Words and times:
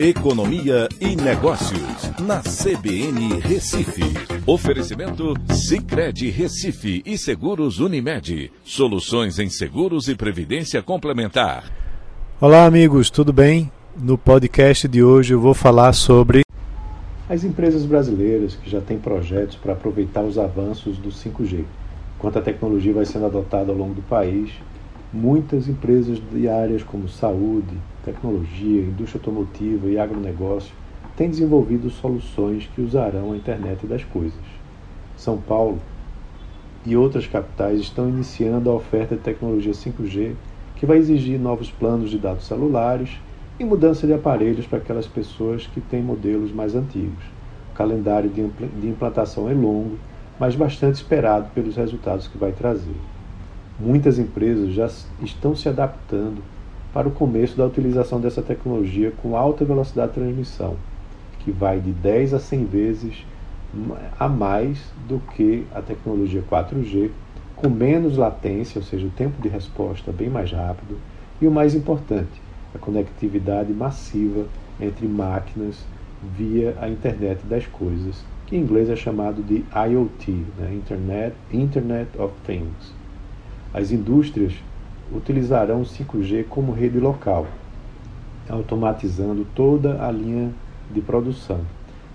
Economia 0.00 0.88
e 1.00 1.16
Negócios, 1.16 2.12
na 2.20 2.40
CBN 2.40 3.40
Recife. 3.40 4.04
Oferecimento 4.46 5.34
Cicred 5.52 6.30
Recife 6.30 7.02
e 7.04 7.18
Seguros 7.18 7.80
Unimed. 7.80 8.52
Soluções 8.62 9.40
em 9.40 9.50
seguros 9.50 10.06
e 10.06 10.14
previdência 10.14 10.80
complementar. 10.84 11.64
Olá, 12.40 12.64
amigos, 12.64 13.10
tudo 13.10 13.32
bem? 13.32 13.72
No 14.00 14.16
podcast 14.16 14.86
de 14.86 15.02
hoje 15.02 15.34
eu 15.34 15.40
vou 15.40 15.52
falar 15.52 15.92
sobre 15.92 16.42
as 17.28 17.42
empresas 17.42 17.84
brasileiras 17.84 18.54
que 18.54 18.70
já 18.70 18.80
têm 18.80 18.98
projetos 18.98 19.56
para 19.56 19.72
aproveitar 19.72 20.22
os 20.22 20.38
avanços 20.38 20.96
do 20.96 21.08
5G. 21.08 21.64
Enquanto 22.16 22.38
a 22.38 22.42
tecnologia 22.42 22.94
vai 22.94 23.04
sendo 23.04 23.26
adotada 23.26 23.72
ao 23.72 23.76
longo 23.76 23.94
do 23.94 24.02
país, 24.02 24.48
muitas 25.12 25.68
empresas 25.68 26.18
de 26.32 26.48
áreas 26.48 26.82
como 26.82 27.08
saúde, 27.08 27.74
tecnologia, 28.04 28.82
indústria 28.82 29.18
automotiva 29.20 29.88
e 29.88 29.98
agronegócio 29.98 30.72
têm 31.16 31.30
desenvolvido 31.30 31.88
soluções 31.90 32.68
que 32.74 32.80
usarão 32.80 33.32
a 33.32 33.36
internet 33.36 33.86
das 33.86 34.04
coisas. 34.04 34.38
São 35.16 35.38
Paulo 35.38 35.78
e 36.86 36.96
outras 36.96 37.26
capitais 37.26 37.80
estão 37.80 38.08
iniciando 38.08 38.70
a 38.70 38.74
oferta 38.74 39.16
de 39.16 39.22
tecnologia 39.22 39.72
5G, 39.72 40.32
que 40.76 40.86
vai 40.86 40.98
exigir 40.98 41.38
novos 41.38 41.70
planos 41.70 42.10
de 42.10 42.18
dados 42.18 42.46
celulares 42.46 43.10
e 43.58 43.64
mudança 43.64 44.06
de 44.06 44.12
aparelhos 44.12 44.66
para 44.66 44.78
aquelas 44.78 45.06
pessoas 45.06 45.66
que 45.66 45.80
têm 45.80 46.02
modelos 46.02 46.52
mais 46.52 46.76
antigos. 46.76 47.24
O 47.72 47.76
calendário 47.76 48.30
de 48.30 48.88
implantação 48.88 49.48
é 49.48 49.54
longo, 49.54 49.98
mas 50.38 50.54
bastante 50.54 50.94
esperado 50.94 51.50
pelos 51.52 51.76
resultados 51.76 52.28
que 52.28 52.38
vai 52.38 52.52
trazer. 52.52 52.94
Muitas 53.78 54.18
empresas 54.18 54.72
já 54.72 54.90
estão 55.22 55.54
se 55.54 55.68
adaptando 55.68 56.42
para 56.92 57.06
o 57.06 57.12
começo 57.12 57.56
da 57.56 57.64
utilização 57.64 58.20
dessa 58.20 58.42
tecnologia 58.42 59.12
com 59.22 59.36
alta 59.36 59.64
velocidade 59.64 60.08
de 60.08 60.14
transmissão, 60.14 60.76
que 61.38 61.52
vai 61.52 61.78
de 61.78 61.92
10 61.92 62.34
a 62.34 62.40
100 62.40 62.64
vezes 62.64 63.26
a 64.18 64.28
mais 64.28 64.80
do 65.08 65.20
que 65.36 65.64
a 65.72 65.80
tecnologia 65.80 66.42
4G, 66.50 67.10
com 67.54 67.68
menos 67.68 68.16
latência, 68.16 68.80
ou 68.80 68.84
seja, 68.84 69.06
o 69.06 69.10
tempo 69.10 69.40
de 69.40 69.48
resposta 69.48 70.10
bem 70.10 70.28
mais 70.28 70.50
rápido, 70.50 70.98
e 71.40 71.46
o 71.46 71.50
mais 71.50 71.74
importante, 71.74 72.42
a 72.74 72.78
conectividade 72.78 73.72
massiva 73.72 74.46
entre 74.80 75.06
máquinas 75.06 75.84
via 76.36 76.76
a 76.80 76.88
internet 76.88 77.46
das 77.46 77.66
coisas, 77.66 78.24
que 78.46 78.56
em 78.56 78.60
inglês 78.60 78.90
é 78.90 78.96
chamado 78.96 79.40
de 79.42 79.64
IoT, 79.72 80.46
né? 80.56 80.74
Internet, 80.74 81.36
Internet 81.52 82.08
of 82.18 82.34
Things. 82.44 82.97
As 83.72 83.90
indústrias 83.90 84.54
utilizarão 85.14 85.82
o 85.82 85.84
5G 85.84 86.46
como 86.48 86.72
rede 86.72 86.98
local, 86.98 87.46
automatizando 88.48 89.46
toda 89.54 90.02
a 90.04 90.10
linha 90.10 90.50
de 90.90 91.00
produção. 91.00 91.60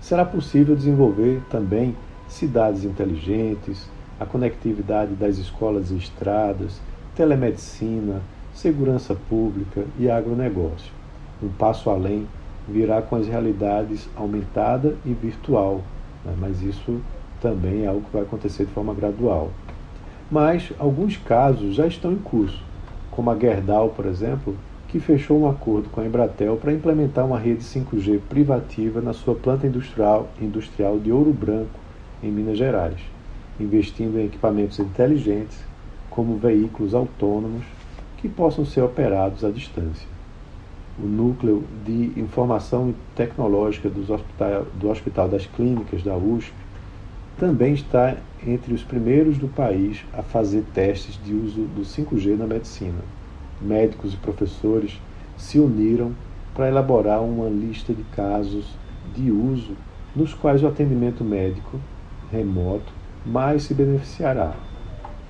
Será 0.00 0.24
possível 0.24 0.74
desenvolver 0.74 1.40
também 1.48 1.96
cidades 2.28 2.84
inteligentes, 2.84 3.88
a 4.18 4.26
conectividade 4.26 5.14
das 5.14 5.38
escolas 5.38 5.90
e 5.90 5.96
estradas, 5.96 6.80
telemedicina, 7.14 8.20
segurança 8.52 9.14
pública 9.14 9.84
e 9.98 10.10
agronegócio. 10.10 10.92
Um 11.42 11.48
passo 11.48 11.90
além 11.90 12.26
virá 12.68 13.02
com 13.02 13.16
as 13.16 13.26
realidades 13.26 14.08
aumentada 14.16 14.96
e 15.04 15.12
virtual, 15.12 15.82
né? 16.24 16.34
mas 16.38 16.62
isso 16.62 17.00
também 17.40 17.84
é 17.84 17.86
algo 17.86 18.02
que 18.02 18.12
vai 18.12 18.22
acontecer 18.22 18.64
de 18.64 18.72
forma 18.72 18.94
gradual. 18.94 19.50
Mas 20.30 20.72
alguns 20.78 21.16
casos 21.16 21.74
já 21.74 21.86
estão 21.86 22.12
em 22.12 22.16
curso, 22.16 22.62
como 23.10 23.30
a 23.30 23.38
Gerdau, 23.38 23.90
por 23.90 24.06
exemplo, 24.06 24.56
que 24.88 24.98
fechou 24.98 25.40
um 25.40 25.48
acordo 25.48 25.88
com 25.90 26.00
a 26.00 26.06
Embratel 26.06 26.56
para 26.56 26.72
implementar 26.72 27.26
uma 27.26 27.38
rede 27.38 27.62
5G 27.62 28.20
privativa 28.28 29.00
na 29.00 29.12
sua 29.12 29.34
planta 29.34 29.66
industrial, 29.66 30.28
industrial 30.40 30.98
de 30.98 31.12
Ouro 31.12 31.32
Branco, 31.32 31.78
em 32.22 32.30
Minas 32.30 32.56
Gerais, 32.56 33.00
investindo 33.60 34.18
em 34.18 34.26
equipamentos 34.26 34.78
inteligentes, 34.78 35.58
como 36.08 36.36
veículos 36.36 36.94
autônomos 36.94 37.64
que 38.18 38.28
possam 38.28 38.64
ser 38.64 38.80
operados 38.82 39.44
à 39.44 39.50
distância. 39.50 40.08
O 40.96 41.06
núcleo 41.06 41.64
de 41.84 42.12
informação 42.16 42.94
tecnológica 43.16 43.88
hospital, 43.88 44.64
do 44.74 44.88
Hospital 44.88 45.28
das 45.28 45.44
Clínicas 45.44 46.02
da 46.02 46.16
USP 46.16 46.54
também 47.38 47.74
está 47.74 48.16
entre 48.46 48.72
os 48.72 48.82
primeiros 48.82 49.38
do 49.38 49.48
país 49.48 50.04
a 50.12 50.22
fazer 50.22 50.62
testes 50.72 51.18
de 51.24 51.34
uso 51.34 51.62
do 51.62 51.82
5G 51.82 52.36
na 52.36 52.46
medicina. 52.46 53.00
Médicos 53.60 54.14
e 54.14 54.16
professores 54.16 55.00
se 55.36 55.58
uniram 55.58 56.12
para 56.54 56.68
elaborar 56.68 57.22
uma 57.22 57.48
lista 57.48 57.92
de 57.92 58.02
casos 58.14 58.66
de 59.14 59.30
uso 59.30 59.72
nos 60.14 60.32
quais 60.32 60.62
o 60.62 60.68
atendimento 60.68 61.24
médico 61.24 61.80
remoto 62.30 62.92
mais 63.26 63.64
se 63.64 63.74
beneficiará. 63.74 64.54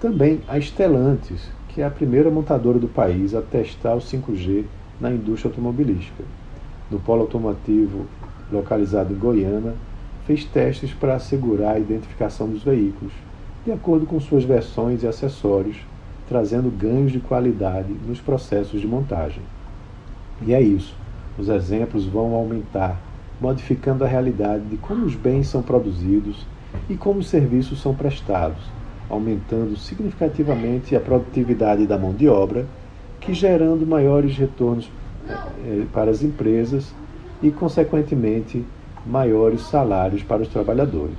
Também 0.00 0.40
a 0.46 0.60
Stellantis, 0.60 1.50
que 1.68 1.80
é 1.80 1.86
a 1.86 1.90
primeira 1.90 2.30
montadora 2.30 2.78
do 2.78 2.88
país 2.88 3.34
a 3.34 3.40
testar 3.40 3.94
o 3.94 4.00
5G 4.00 4.64
na 5.00 5.10
indústria 5.10 5.50
automobilística. 5.50 6.24
No 6.90 6.98
polo 7.00 7.22
automotivo 7.22 8.06
localizado 8.52 9.12
em 9.12 9.16
Goiânia, 9.16 9.74
fez 10.26 10.44
testes 10.44 10.92
para 10.92 11.14
assegurar 11.14 11.76
a 11.76 11.78
identificação 11.78 12.48
dos 12.48 12.62
veículos, 12.62 13.12
de 13.64 13.72
acordo 13.72 14.06
com 14.06 14.18
suas 14.20 14.44
versões 14.44 15.02
e 15.02 15.06
acessórios, 15.06 15.76
trazendo 16.28 16.70
ganhos 16.70 17.12
de 17.12 17.20
qualidade 17.20 17.92
nos 18.06 18.20
processos 18.20 18.80
de 18.80 18.86
montagem. 18.86 19.42
E 20.42 20.52
é 20.52 20.60
isso. 20.60 20.94
Os 21.38 21.48
exemplos 21.48 22.04
vão 22.04 22.34
aumentar, 22.34 23.00
modificando 23.40 24.04
a 24.04 24.08
realidade 24.08 24.64
de 24.64 24.76
como 24.76 25.04
os 25.04 25.14
bens 25.14 25.48
são 25.48 25.62
produzidos 25.62 26.46
e 26.90 26.94
como 26.94 27.20
os 27.20 27.28
serviços 27.28 27.80
são 27.80 27.94
prestados, 27.94 28.62
aumentando 29.08 29.76
significativamente 29.76 30.96
a 30.96 31.00
produtividade 31.00 31.86
da 31.86 31.96
mão 31.96 32.12
de 32.12 32.28
obra, 32.28 32.66
que 33.20 33.32
gerando 33.32 33.86
maiores 33.86 34.36
retornos 34.36 34.90
eh, 35.28 35.84
para 35.92 36.10
as 36.10 36.22
empresas 36.22 36.92
e, 37.42 37.50
consequentemente, 37.50 38.64
maiores 39.06 39.62
salários 39.62 40.22
para 40.22 40.42
os 40.42 40.48
trabalhadores. 40.48 41.18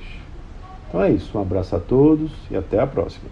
Então 0.88 1.02
é 1.02 1.10
isso, 1.10 1.36
um 1.36 1.42
abraço 1.42 1.76
a 1.76 1.80
todos 1.80 2.30
e 2.50 2.56
até 2.56 2.80
a 2.80 2.86
próxima. 2.86 3.28